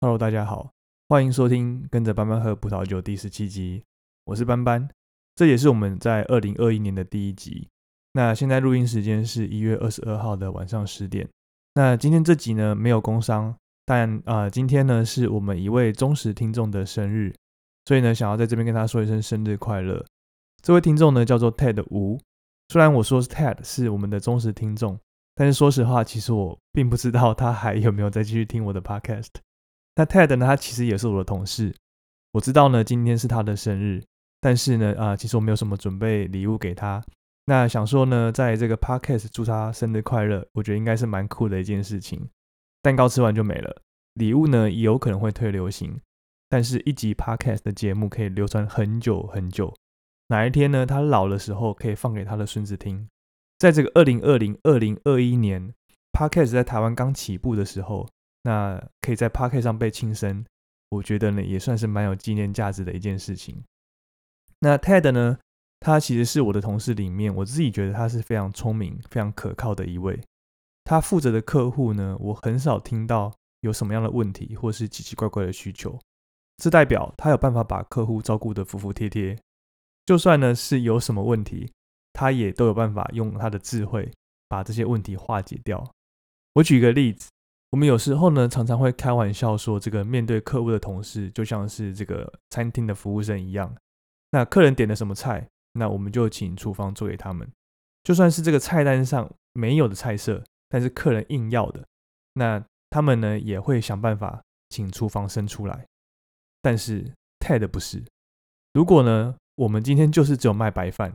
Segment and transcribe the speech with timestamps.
[0.00, 0.70] Hello，大家好，
[1.08, 3.82] 欢迎收听《跟着班班喝葡萄酒》第十七集，
[4.26, 4.88] 我是班班，
[5.34, 7.68] 这也是我们在二零二一年的第一集。
[8.12, 11.28] 那现在录音时间是一月二十二号的晚上十点。
[11.74, 13.52] 那今天这集呢没有工商，
[13.84, 17.34] 但啊，今天呢是我们一位忠实听众的生日，
[17.86, 20.06] 所以呢想要在这边跟他说一声生日快乐。
[20.62, 22.20] 这位听众呢叫做 Ted 吴，
[22.68, 24.96] 虽然我说是 Ted 是我们的忠实听众，
[25.34, 29.30] 但是说实话，其实我并不知道他还有没有再继续听我的 Podcast。
[29.98, 30.46] 那 Ted 呢？
[30.46, 31.74] 他其实也是我的同事。
[32.30, 34.00] 我知道呢，今天是他的生日，
[34.40, 37.02] 但是呢，啊，其实我没有什么准备礼物给他。
[37.46, 42.28] 那想说呢，在这个 Podcast 祝他生日快乐，我觉得应该是蛮酷的一件事情。
[42.80, 43.82] 蛋糕吃完就没了，
[44.14, 46.00] 礼物呢也有可能会退流行。
[46.48, 49.74] 但是，一集 Podcast 的节目可以流传很久很久。
[50.28, 53.08] 哪一天呢，他老的时候可以放给他的孙子听。
[53.58, 55.74] 在这个二零二零二零二一年
[56.12, 58.08] ，Podcast 在台湾刚起步的时候。
[58.48, 60.42] 那可以在 Pocket 上被庆生，
[60.88, 63.62] 我觉得呢也算是蛮有纪念价值的一件事情。
[64.60, 65.38] 那 Ted 呢，
[65.80, 70.18] 他其实是我的同事里面，我自己觉得他是非常聪明、非常可靠的一位。
[70.84, 76.00] 他负责的客户呢，我很少听到有什么样的问题或是奇奇怪怪的需求，
[76.56, 79.38] 这代表他有办法把客户照顾得服服帖帖。
[80.06, 81.70] 就算呢是有什么问题，
[82.14, 84.10] 他也都有办法用他的智慧
[84.48, 85.92] 把这些问题化解掉。
[86.54, 87.28] 我举个例子。
[87.70, 93.74] 我们有时候呢，常常会开玩笑说，这个面对客户的同事就像是这个餐厅的服务生一样。
[94.30, 97.46] 那客人点了什么菜，那我们就请厨房做给他们。
[98.04, 101.86] 就算是这个菜单上没有的菜色，但是客人硬要的，
[102.32, 105.86] 那他们呢也会想办法请厨房生出来。
[106.62, 108.02] 但是 Ted 不是。
[108.72, 111.14] 如果呢，我们今天就是只有卖白饭，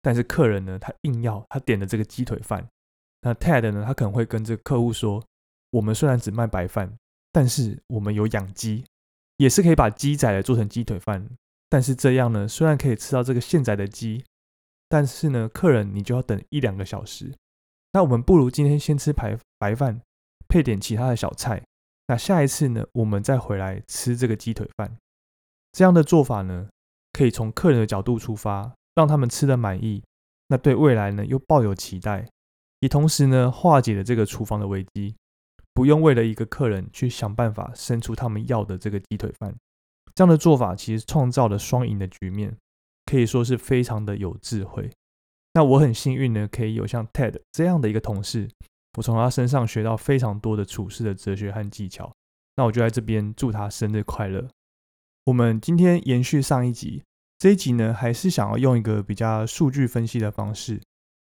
[0.00, 2.68] 但是客人呢他硬要他点的这个鸡腿饭，
[3.22, 5.20] 那 Ted 呢他可能会跟这个客户说。
[5.70, 6.96] 我们虽然只卖白饭，
[7.32, 8.84] 但是我们有养鸡，
[9.36, 11.28] 也是可以把鸡仔来做成鸡腿饭。
[11.68, 14.24] 但是这样呢，虽然可以吃到这个现宰的鸡，
[14.88, 17.34] 但是呢，客人你就要等一两个小时。
[17.92, 20.00] 那我们不如今天先吃白白饭，
[20.48, 21.62] 配点其他的小菜。
[22.06, 24.96] 那下一次呢，我们再回来吃这个鸡腿饭。
[25.72, 26.70] 这样的做法呢，
[27.12, 30.02] 可以从客人的角度出发，让他们吃得满意。
[30.48, 32.26] 那对未来呢，又抱有期待，
[32.80, 35.14] 也同时呢，化解了这个厨房的危机。
[35.78, 39.54] 不用为了一个客人去想办法生出他们要的这个鸡腿饭，
[40.12, 42.56] 这样的做法其实创造了双赢的局面，
[43.06, 44.90] 可以说是非常的有智慧。
[45.54, 48.50] 那我很幸运呢，可以有像 Ted 这样的一个同事，
[48.96, 52.12] 我从他身上学到非常多的处事的哲学和技巧。
[52.56, 54.48] 那我就在这边祝他生日快乐。
[55.26, 57.04] 我们今天延续上一集，
[57.38, 60.80] 这一集呢，还是想要用一个比较数据分析的方式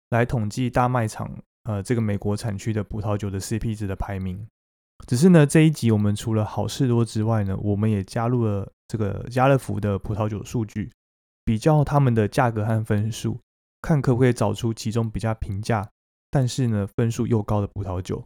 [0.08, 1.42] 来统计大卖场。
[1.66, 4.46] 呃，这个美国产区的葡萄酒的 CP 值的排名，
[5.06, 10.90] 只是呢这一集我们除了好事多之外呢，我们也加入了这个家乐福的葡萄酒数据，
[11.44, 13.40] 比较他们的价格和分数，
[13.82, 15.88] 看可不可以找出其中比较平价，
[16.30, 18.22] 但是呢分数又高的葡萄酒。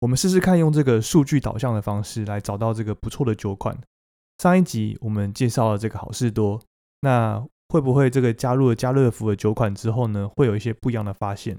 [0.00, 3.74] 我们试试看用这个数据导向的方式来找到这个不错的酒款。
[4.38, 6.60] 上一集我们介绍了这个好事多，
[7.00, 11.58] 那会不会这个加入了家乐福的酒款之后呢，会有一些不一样的发现？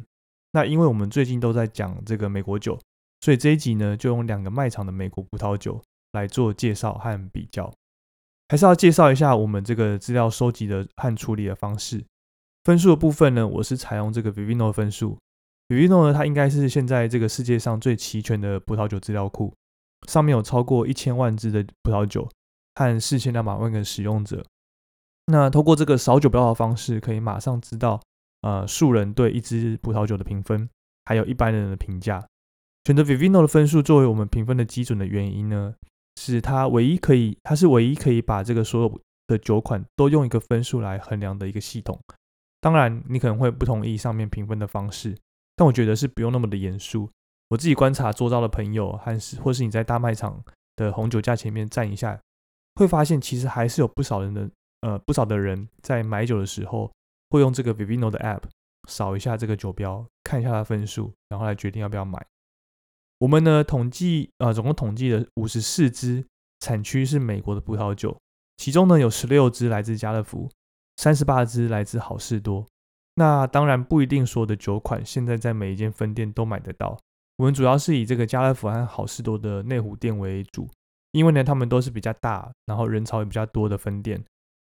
[0.53, 2.79] 那因为我们最近都在讲这个美国酒，
[3.21, 5.81] 所以这一集呢就用两个卖场的美国葡萄酒
[6.13, 7.73] 来做介绍和比较。
[8.49, 12.05] 还是要介绍一下我们这个资料收集的和处理的方式。
[12.63, 15.17] 分数的部分呢，我是采用这个 Vivino 分数。
[15.69, 19.51] Vivino 呢，它应该是现在这个世界上最齐全的葡萄酒资料库，
[20.07, 22.29] 上面有超过一千万支的葡萄酒
[22.75, 24.45] 和四千两百万个使用者。
[25.25, 27.99] 那通过这个扫酒标的方式，可以马上知道。
[28.43, 30.69] 呃，数人对一支葡萄酒的评分，
[31.05, 32.27] 还有一般人的评价，
[32.83, 35.73] 选择 Vivino 的分数作为我们评分的基准的原因呢，
[36.19, 41.97] 是它唯一可以，它是唯一可以把这个所有的酒款都用一个分数来衡量的一个系统。
[42.59, 45.17] 当然，你可能会不同意上面评分的方式，
[45.55, 47.09] 但我觉得是不用那么的严肃。
[47.47, 50.43] 我自己观察周遭的朋友，还是或是你在大卖场
[50.75, 52.19] 的红酒架前面站一下，
[52.75, 54.49] 会发现其实还是有不少人的，
[54.81, 56.91] 呃，不少的人在买酒的时候。
[57.33, 58.43] 会用这个 Vivino 的 App
[58.87, 62.23] 扫一下这个酒标，看一下它分数，然后来决定要不要买。
[63.17, 66.23] 我们呢统计啊，总共统计了五十四支
[66.59, 68.15] 产区是美国的葡萄酒，
[68.57, 70.47] 其中呢有十六支来自家乐福，
[70.97, 72.63] 三十八支来自好事多。
[73.15, 76.95] 那当然不一定所有的酒款现在在每一间分店都买得到。
[77.37, 80.69] 我们主要是以这个家乐福和好事多的内湖店为主，
[81.13, 84.23] 因为呢他们都是比较大，然后人潮也比较多的分店。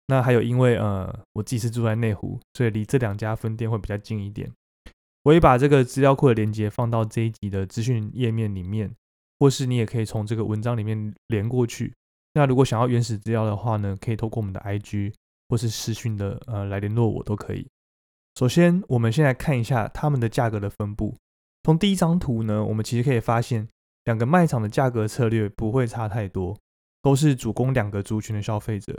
[0.07, 4.51] 那还有，因为呃，我自己是住在内湖，所以离这两家分店会比较近一点。
[5.23, 8.93] 我也把这个资料库的链接放到这一集的资讯页面里面。
[9.39, 11.93] 或是你也可以从这个文章里面连过去。
[12.33, 15.13] 那如果想要原始资料的话呢，可以透过我们的 IG
[15.49, 17.67] 或是私讯的呃来联络我都可以。
[18.35, 21.13] 首先，我们先来看一下它们的价格的分布。
[21.63, 23.67] 从第一张图呢，我们其实可以发现，
[24.05, 26.57] 两个卖场的价格策略不会差太多，
[27.01, 28.97] 都是主攻两个族群的消费者。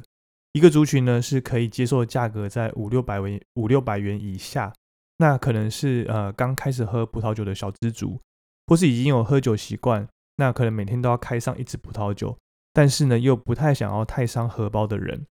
[0.54, 4.72] 一个族群呢是可以接受价格在五六百元五六百元以下，
[5.18, 8.20] 那可能是呃刚开始喝葡萄酒的小资族，
[8.68, 12.38] 或是已经有喝酒习惯，那可能每天都要开上一支葡萄酒，
[12.72, 15.26] 但是呢又不太想要太伤荷包的人。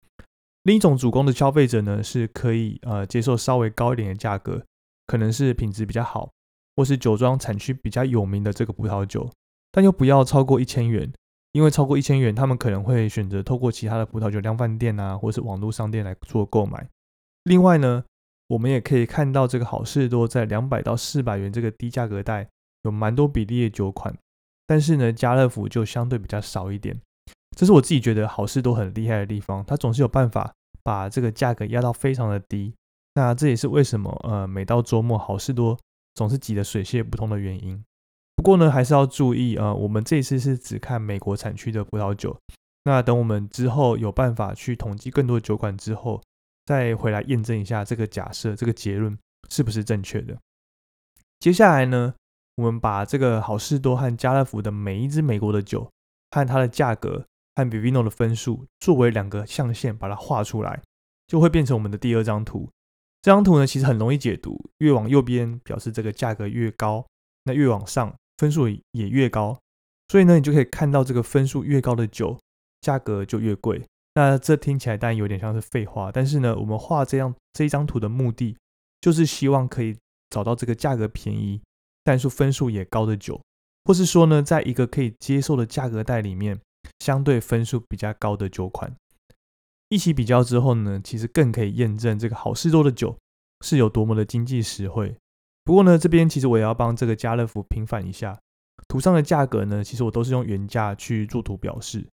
[0.62, 4.64] 另一种主攻的消费者呢，是可以呃接受稍微高一点的价格，
[5.08, 6.30] 可能是品质比较好，
[6.76, 9.28] 或是酒庄产区比较有名的这个葡萄酒，
[9.72, 11.12] 但又不要超过一千元，
[11.52, 16.88] 因为超过一千元，他们可能会选择透过其他的葡萄酒量贩店啊，或是网络商店来做购买。
[17.44, 18.04] 另外呢，
[18.48, 22.48] 我们也可以看到这个好事多在两百到四百元这个低价格带
[22.82, 24.16] 有蛮多比例的酒款，
[24.66, 27.00] 但是呢，家乐福就相对比较少一点。
[27.56, 30.52] 这是我自己觉得好事多很厉害的地方，它总是有办法。
[30.80, 32.72] 把这个价格压到非常的低，
[33.12, 35.78] 那这也是为什么呃每到周末好事多
[36.14, 37.84] 总是挤得水泄不通的原因。
[38.38, 42.38] 不过呢，还是要注意呃，我们这次是只看美国产区的葡萄酒，
[42.84, 46.22] 那等我们之后有办法去统计更多酒款之后，
[46.64, 49.18] 再回来验证一下这个假设这个结论
[49.50, 50.38] 是不是正确的。
[51.40, 52.14] 接下来呢，
[52.54, 55.90] 我们把这个好事多和家乐福的每一支美国的酒
[56.30, 57.26] 和它的价格。
[57.56, 60.80] 和 Vivino 的分数作为两个象限，把它画出来，
[61.26, 62.70] 就会变成我们的第二张图。
[63.20, 67.04] 这张图呢，其实很容易解读，越往右边表示这个价格越高，
[67.42, 69.58] 那越往上分数也越高。
[70.08, 72.38] 所以呢，你就可以看到这个分数越高的酒，
[72.80, 73.84] 价格就越贵。
[74.14, 78.56] 那这听起来当然有点像是废话，但是呢，我们画这样这一张图的目的，
[79.02, 79.94] 就是希望可以
[80.30, 81.60] 找到这个价格便宜，
[82.02, 83.38] 但是分数也高的酒，
[83.84, 86.58] 或是说呢，在一个可以接受的价格带里面。
[87.00, 88.96] 相对分数比较高的酒款，
[89.88, 93.16] 一起比较之后呢，其实更可以验证这个好事多的酒
[93.60, 95.14] 是有多么的经济实惠。
[95.68, 98.40] 不过呢，这边其实我也要帮这个家乐福平反一下，
[98.88, 102.08] 图上的价格呢，其实我都是用原价去做图表示。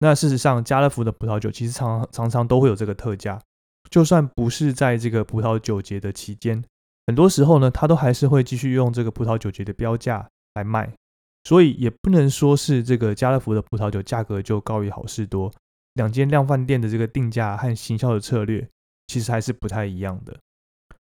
[0.00, 3.40] 那事实上，家乐福的葡萄酒其实常常常都会有这个特价，
[3.88, 6.62] 就算不是在这个葡萄酒节的期间，
[7.06, 10.92] 很多时候呢，它都还是会继续用这个葡萄酒节的标价来卖。
[11.44, 15.50] 所以也不能说是这个家乐福的葡萄酒价格就高于好事多，
[15.94, 18.68] 两间量贩店的这个定价和行销的策略
[19.06, 20.38] 其实还是不太一样的。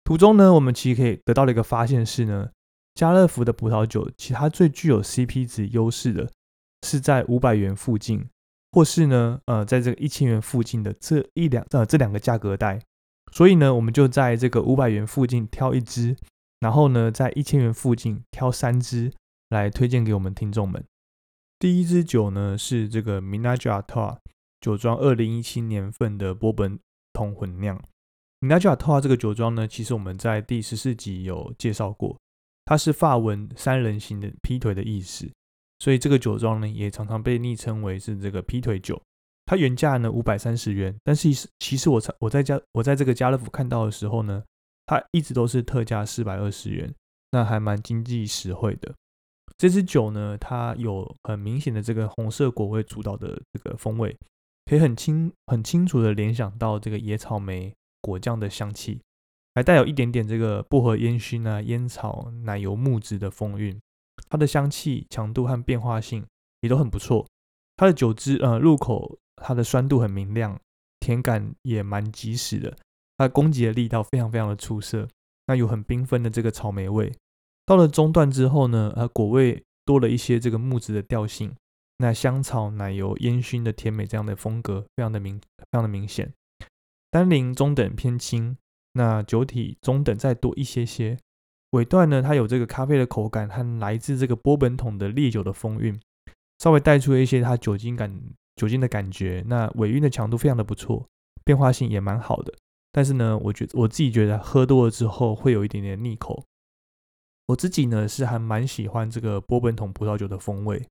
[0.09, 2.49] 途中呢，我们其实可以得到的一个发现是呢，
[2.95, 6.31] 家乐福的葡萄酒其他最具有 CP 值优势的
[6.87, 8.27] 是在五百元附近，
[8.73, 12.81] 或是呢，呃，在这个一千元附近的这一两呃这两个价格带。
[13.33, 16.17] 所以呢，我们就在这个五百元附近挑一支，
[16.61, 19.13] 然后呢，在一千元附近挑三支。
[19.51, 20.85] 来推荐给我们听众们。
[21.59, 24.19] 第一支酒呢是这个 Minaj a t a
[24.61, 26.79] 酒庄二零一七年份的波本
[27.15, 27.83] 桶混酿。
[28.41, 32.17] Minaj a t a 这个酒庄呢，其实我们在第十四集有介绍过，
[32.65, 35.29] 它是法文三人行的劈腿的意思，
[35.81, 39.01] 所以这个酒庄呢也常常被昵称为是这个劈腿酒。
[39.45, 44.45] 它原价呢五百三十元，但是其实我我在家我在这个家乐福看到的时候呢，
[44.87, 46.95] 它一直都是特价四百二十元，
[47.33, 48.95] 那还蛮经济实惠的。
[49.57, 54.17] 这支酒呢，它有很明显的这个红色果味主导的这个风味，
[54.67, 59.01] 可以很清很清楚的联想到这个野草莓果酱的香气，
[59.55, 63.79] 还带有一点点这个薄荷烟熏啊、烟草、奶油木质的风韵。
[64.29, 66.25] 它的香气强度和变化性
[66.61, 67.27] 也都很不错。
[67.77, 70.61] 它的酒汁呃入口，它的酸度很明亮，
[71.01, 72.77] 甜感也蛮及时的。
[73.17, 75.09] 它攻击的力道非常非常的出色，
[75.47, 77.13] 那有很缤纷的这个草莓味。
[77.65, 81.55] 到了中段之后呢，呃，果味多了一些这个木质的调性，
[81.99, 86.33] 那香草、奶油、烟熏的甜美这样的风格非常的明，非常的明显。
[87.11, 88.57] 单宁中等偏轻，
[88.93, 91.17] 那酒体中等再多一些些。
[91.71, 95.99] 尾段呢，它有这个咖啡的口感和来自这个波本桶的烈酒的风韵，
[96.59, 98.21] 稍微带出一些它酒精感、
[98.57, 99.45] 酒精的感觉。
[99.47, 101.07] 那尾韵的强度非常的不错，
[101.45, 102.55] 变化性也蛮好的。
[102.91, 106.43] 但是呢，我觉我自己觉得喝多了之后会有一点点腻口。
[107.47, 110.83] 我自己呢是还蛮喜欢这个波本桶葡萄酒的风味，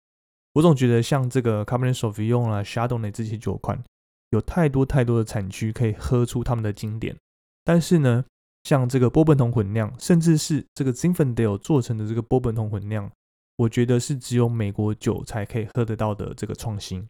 [0.53, 3.83] 我总觉得像这个 Cabernet Sauvignon 啊、Chardonnay 这些酒款，
[4.29, 7.15] 有太多太多的产区可以喝出他们的经典。
[7.63, 8.23] 但是呢，
[8.63, 13.09] 像这个波本桶混酿，甚至是这个 Zinfandel 做成的这个波本桶混酿，
[13.57, 17.07] 我觉得是只有美国酒才可以喝得到的这个创新。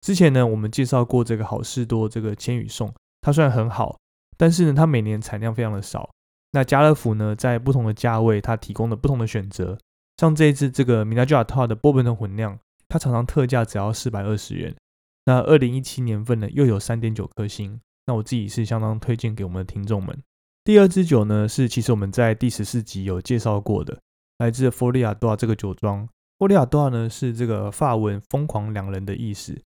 [0.00, 3.98] 之前呢，我们介绍过这个好事多这个千羽颂，它虽然很好，
[4.36, 6.08] 但是呢，它每年产量非常的少。
[6.52, 9.76] 那家乐福呢，在不同的价位，它提供了不同的选择。
[10.16, 14.74] 像这一支这个米纳加塔的波本桶混酿，它常常特价只要四百二十元。
[15.26, 17.78] 那二零一七年份呢，又有三点九颗星。
[18.06, 20.16] 那我自己是相当推荐给我们的听众们。
[20.64, 24.00] 第二支酒呢，是其实我们在第十四集有介绍过的，
[24.38, 26.08] 来自佛利亚多这个酒庄。
[26.38, 29.60] 佛利亚多呢是这个法文“疯狂两人”的意思，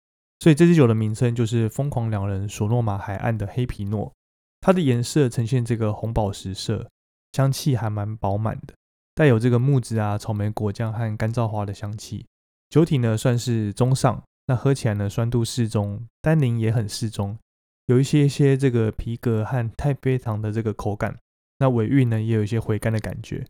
[0.40, 4.12] 所以这支酒的名称就是“疯狂两人”索诺马海岸的黑皮诺。
[4.60, 6.90] 它的颜色呈现这个红宝石色，
[7.32, 8.74] 香气还蛮饱满的，
[9.14, 12.26] 带有这个木质啊、草莓果酱和干燥花的香气。
[12.68, 17.38] 酒体呢算是中上，那喝起来呢酸度适中，单宁也很适中，
[17.86, 21.18] 有一些些这个皮革和太妃糖的这个口感。
[21.58, 23.46] 那尾韵呢也有一些回甘的感觉。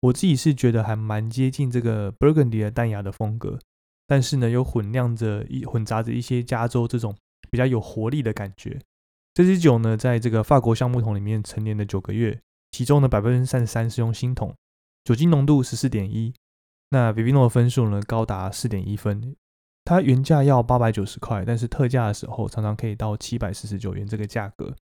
[0.00, 3.58] 我自己是觉得还蛮接近这个 Burgundy 的淡雅的风格，
[4.06, 7.16] 但是呢又混酿着一混杂着一些加州这种
[7.50, 8.78] 比较有活力的感觉。
[9.32, 12.38] 这支酒呢，在这个法国橡木桶里面陈年了九个月，
[12.70, 14.54] 其中呢百分之三十三是用新桶，
[15.02, 16.32] 酒精浓度十四点一，
[16.90, 19.34] 那 Vivino 的分数呢高达四点一分，
[19.86, 24.74] 它原价要八百九十块，但是特价的时候常常可以到七百四十九元这个价格。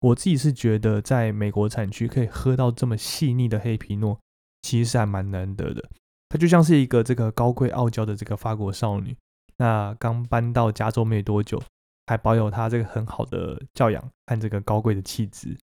[0.00, 4.18] 我自己是觉得在美国产区可以喝到这么细腻的黑皮诺，
[4.62, 5.84] 其实还蛮难得的。
[6.28, 9.16] 它就像是一个这个高贵傲娇的这个法国少女，
[9.56, 11.60] 那刚搬到加州没多久。
[12.06, 15.56] 还保有她这个很好的教养和这个高贵的气质。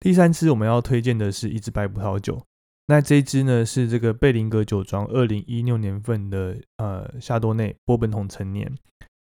[0.00, 2.42] 第三支我们要推荐的是一支白葡萄酒，
[2.86, 8.76] 那这一支呢是这个贝林格酒庄二零一六年份的呃夏多内波本桶陈年，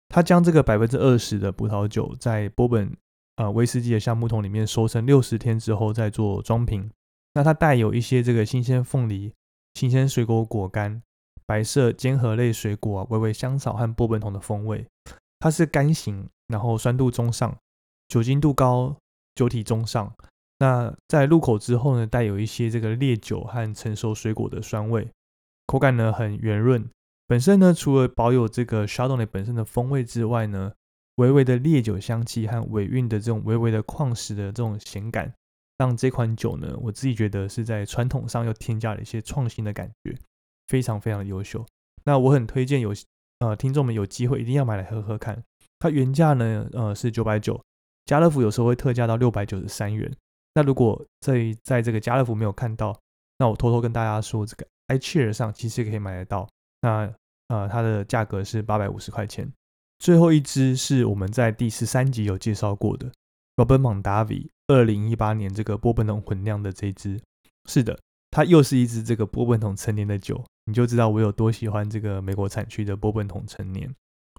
[0.09, 2.97] 它将这个百分之二十的葡萄酒在波本
[3.37, 6.91] 呃威士忌的橡木桶里面收成六十天之后再做装瓶。
[7.35, 9.33] 那它带有一些这个新鲜凤梨、
[9.75, 11.03] 新鲜水果果干、
[11.47, 14.87] 白色尖核类水果啊、微微香草和波本桶的风味。
[15.39, 16.29] 它是干型。
[16.51, 17.57] 然后酸度中上，
[18.09, 18.97] 酒精度高，
[19.37, 20.13] 酒体中上。
[20.61, 25.09] 那在入口之后呢，带有一些这个烈酒和成熟水果的酸味，
[25.67, 26.87] 口感呢很圆润。
[27.27, 30.71] 本身呢，除了保有这个 s h a d o n 本身的风味之外呢，
[31.15, 35.33] 微微的烈酒香气和尾韵的这种微微的矿石的这种咸感，
[35.79, 40.15] 让这款酒呢，我自己觉得是在传统上又添加了一些创新的感觉，
[40.67, 41.65] 非常非常的优秀。
[42.05, 42.93] 那我很推荐有
[43.39, 45.43] 呃听众们有机会一定要买来喝喝看。
[45.79, 47.59] 它原价呢，呃是九百九，
[48.05, 50.13] 家乐福有时候会特价到六百九十三元。
[50.55, 52.99] 那如果在在这个家乐福没有看到，
[53.39, 56.49] 那我偷偷跟大家说，这个 iCheer 上其实可以买得到。
[56.83, 57.13] 那
[57.49, 59.51] 呃它的价格是八百五十块钱。
[59.99, 63.13] 最后一支是我们在第十三集有介绍过的
[63.57, 67.21] Robert Mondavi 二零一八年这个波本桶混酿的这支。
[67.69, 73.95] 是的，它又是一支这个波本桶陈年的酒，你就知道我有多喜欢这个美国产区的波本桶陈年。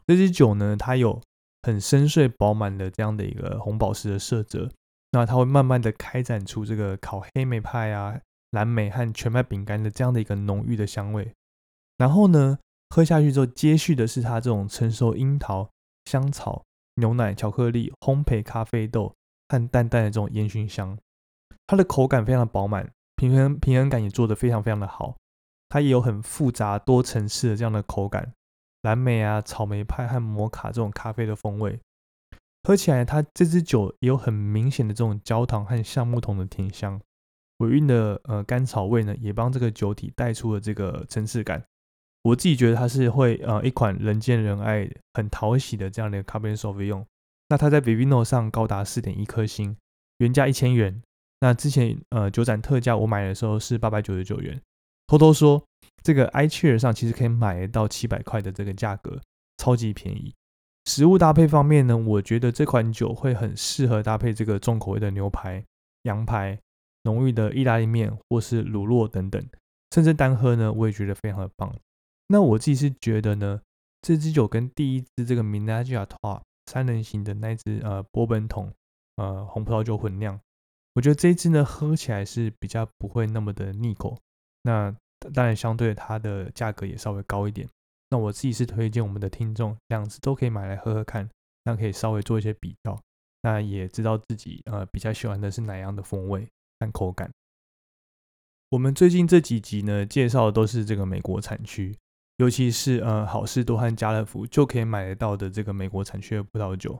[0.07, 1.21] 这支酒呢，它有
[1.61, 4.69] 很深邃饱满的这样的一个红宝石的色泽，
[5.11, 8.19] 那它会慢慢的开展出这个烤黑莓派啊、
[8.51, 11.33] 蓝莓和全麦饼干的这样的一个浓郁的香味。
[11.97, 12.57] 然后呢，
[12.89, 15.69] 喝下去之后，接续的是它这种成熟樱桃、
[16.05, 16.63] 香草、
[16.95, 19.13] 牛奶、巧克力、烘焙咖啡豆
[19.49, 20.97] 和淡淡的这种烟熏香。
[21.67, 25.15] 它的口感非常的饱满，平衡平衡感也做得非常非常的好。
[25.69, 28.33] 它也有很复杂多层次的这样的口感。
[28.81, 31.79] 蓝莓啊、草莓派和摩卡这种咖啡的风味，
[32.63, 36.99] 喝起来它这支酒也有很明显的这种焦糖和橡木桶的甜香，
[37.57, 41.63] 尾韵的呃甘草味呢，也帮这个酒体带出了这个层次感。
[42.23, 47.05] 我自己觉得它是会呃一款人见人爱、很讨喜的这样的 Cabernet Sauvignon。
[47.49, 49.75] 那它在 Vivino 上高达四点一颗星，
[50.19, 51.01] 原价一千元。
[51.39, 54.61] 那之前呃酒展特价我买的时候是八百九十九元。
[55.07, 55.63] 偷偷说。
[56.03, 59.21] 这个 iCheer 上其实可以买到七百块的这个价格，
[59.57, 60.33] 超级便宜。
[60.85, 65.63] 食物搭配方面呢，我觉得这款酒会很适合搭配这个重口味的牛排、
[66.03, 66.59] 羊排、
[67.03, 69.43] 浓郁的意大利面或是卤肉等等，
[69.91, 71.73] 甚至单喝呢，我也觉得非常的棒。
[72.27, 73.61] 那我自己是觉得呢，
[74.01, 78.71] 这支酒跟第一支这个 Minaja t a 三人行的那支呃波本桶
[79.17, 80.39] 呃红葡萄酒混酿，
[80.95, 84.17] 我觉得这一支呢喝起来是比较不会那么的腻口。
[84.63, 84.95] 那
[85.33, 87.67] 当然，相对它的价格也稍微高一点。
[88.11, 91.27] 那我自己是推荐我们的听众两支都可以买来喝喝看，
[91.63, 93.01] 那可以稍微做一些比较，
[93.41, 96.45] 那也知道自己呃比较喜欢的是哪样的风味
[96.79, 97.31] 和口感。
[98.69, 101.97] 我们最近这几集呢，介绍的都是这个美国产区，
[102.37, 106.99] 尤其是呃好事多和家乐福就可以买得到的这个美国产区的葡萄酒。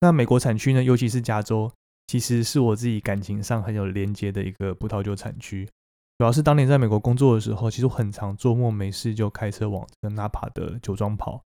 [0.00, 1.70] 那美国产区呢，尤其是加州，
[2.06, 5.68] 其实是我自己感情上很有连接的一个葡萄酒产区。
[6.18, 11.40] 主要是当年在美国工作的时候，其实很常周末没事就开车往这个纳帕的酒庄跑。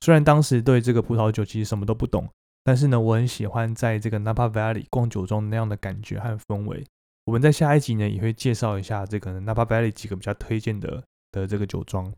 [0.00, 2.28] 虽然当时对这个葡萄酒其实什么都不懂，
[2.64, 6.84] 但是呢，我很喜欢在这个 Napa Valley 逛酒庄那样的感觉和氛围。
[7.26, 12.12] 我们在下一集呢也会介绍一下这个 Napa Valley 几个比较推荐的的这个酒庄。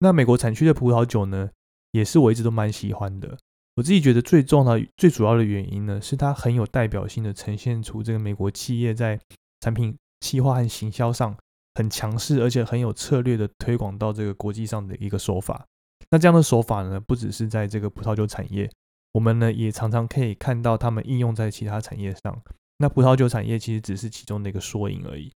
[0.00, 1.48] 那美国产区的葡萄酒呢，
[1.92, 3.38] 也是我一直都蛮喜欢的。
[3.76, 9.20] 我自己觉得最重要、最主要的原因呢，是它很有代表性的呈现出这个美国企业在
[9.60, 11.36] 产品企划和行销上
[11.74, 15.66] 很强势，而且很有策略的推广到这个国际上的一个手法。
[16.10, 18.70] 那这样的手法呢，不只是在这个葡萄酒产业，
[19.12, 22.42] 我们呢也常常可以看到他们应用在其他产业上。
[22.78, 25.32] 那葡萄酒产业其实只是其中的一个缩影而已。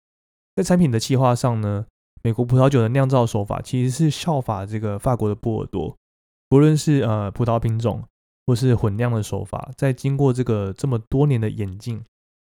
[0.54, 1.86] 在产品的企划上呢，
[2.22, 5.96] 美国葡萄酒的酿造手法其实是效法这个法国的波尔多，
[6.48, 8.04] 不论是呃葡萄品种。
[8.48, 12.00] 或是混酿的手法，在经过这个这么多年的演进，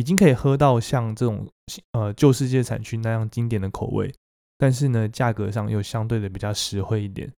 [0.04, 1.48] 已经可以喝到像这种
[1.94, 4.14] 呃旧世界产区那样经典的口味，
[4.58, 7.32] 但是呢，价格上又相对的比较实惠一点。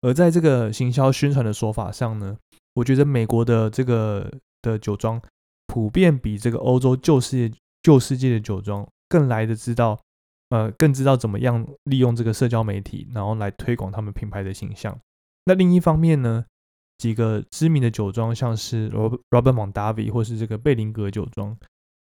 [0.00, 2.36] 而在这个行销宣传的手法上呢，
[2.74, 4.28] 我觉得美国的这个
[4.62, 5.22] 的酒庄
[5.68, 9.96] 普遍比这个欧洲旧世界旧世界的酒庄更来的知道，
[10.48, 14.98] 呃，更知道怎么样利用这个社交媒体，然后来推广他们品牌的形象。
[15.44, 16.44] 那另一方面呢？
[16.98, 21.56] 几个知名的酒庄，像是 Robert Mondavi 或是这个贝林格酒庄，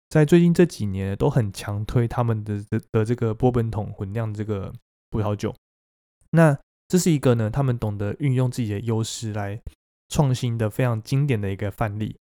[0.08, 4.72] 在最近这几年都很强推他们的的的这个波本桶混酿这个
[5.10, 5.54] 葡萄酒。
[6.30, 6.56] 那
[6.88, 9.60] 这是一个呢，他们懂得运用自己的优势来
[10.08, 12.16] 创新的非常经典的一个范例。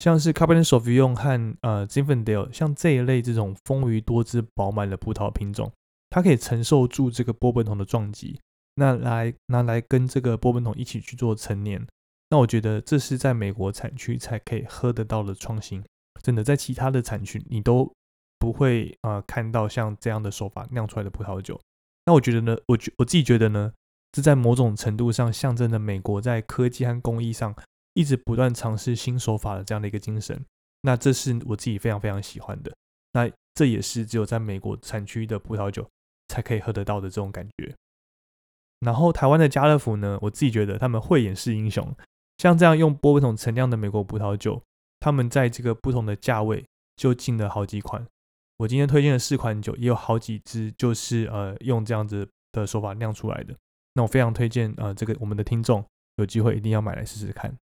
[0.00, 5.72] 像是 Cabernet Sauvignon 和呃 Zinfandel，像这一类这种丰腴多汁饱满的葡萄品种，
[6.08, 8.40] 它可以承受住这个波本桶的撞击，
[8.74, 11.84] 那来拿来跟这个波本桶一起去做陈年。
[12.30, 15.84] 那我觉得这是在美国产区才可以喝得到的创新，
[16.22, 17.90] 真的在其他的产区你都
[18.38, 21.60] 不会呃看到像这样的手法酿出来的葡萄酒。
[22.06, 23.72] 那我觉得呢，我觉我自己觉得呢，
[24.12, 27.54] 这在某种程度上象征着美国在科技和工艺上
[27.94, 30.44] 一直不断尝试新手法的这样的一个精神。
[30.82, 32.72] 那这是我自己非常非常喜欢的。
[33.12, 35.88] 那这也是只有在美国产区的葡萄酒
[36.28, 37.74] 才可以喝得到的这种感觉。
[38.80, 41.94] 然后台湾的家乐福呢，我自己觉得他们慧眼识英雄。
[42.38, 44.62] 像这样用波本桶陈酿的美国葡萄酒，
[45.00, 46.64] 他们在这个不同的价位
[46.96, 48.06] 就进了好几款。
[48.58, 53.54] 我今天推荐的四款酒，也有好几支就是呃用这样子的手法酿出来的。
[53.94, 55.84] 那我非常推荐呃这个我们的听众
[56.16, 57.56] 有机会一定要买来试试看。